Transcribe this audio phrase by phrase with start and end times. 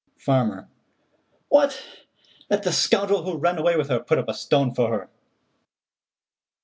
[0.17, 0.67] Farmer:
[1.49, 1.79] "What!
[2.49, 5.09] Let the scoundrel who ran away with her put up a stone for her."